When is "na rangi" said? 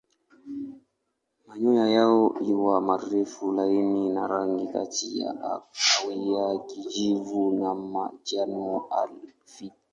4.09-4.67